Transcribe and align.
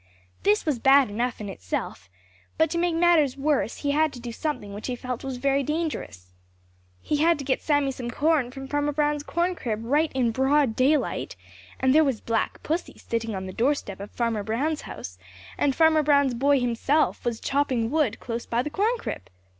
This 0.41 0.65
was 0.65 0.79
bad 0.79 1.11
enough 1.11 1.39
in 1.39 1.47
itself, 1.47 2.09
but 2.57 2.71
to 2.71 2.79
make 2.79 2.95
matters 2.95 3.37
worse 3.37 3.77
he 3.85 3.91
had 3.91 4.11
to 4.13 4.19
do 4.19 4.31
something 4.31 4.73
which 4.73 4.87
he 4.87 4.95
felt 4.95 5.23
was 5.23 5.37
very 5.37 5.61
dangerous. 5.61 6.33
He 7.03 7.17
had 7.17 7.37
to 7.37 7.45
get 7.45 7.61
Sammy 7.61 7.91
some 7.91 8.09
corn 8.09 8.49
from 8.49 8.67
Farmer 8.67 8.93
Brown's 8.93 9.21
corn 9.21 9.53
crib 9.53 9.85
right 9.85 10.11
in 10.13 10.31
broad 10.31 10.75
daylight, 10.75 11.35
and 11.79 11.93
there 11.93 12.03
was 12.03 12.19
Black 12.19 12.63
Pussy 12.63 12.97
sitting 12.97 13.35
on 13.35 13.45
the 13.45 13.53
doorstep 13.53 13.99
of 13.99 14.09
Farmer 14.09 14.41
Brown's 14.41 14.81
house, 14.89 15.19
and 15.55 15.75
Farmer 15.75 16.01
Brown's 16.01 16.33
boy 16.33 16.59
himself 16.59 17.23
was 17.23 17.39
chopping 17.39 17.91
wood 17.91 18.19
close 18.19 18.47
by 18.47 18.63
the 18.63 18.71
corn 18.71 18.97
crib. 18.97 19.29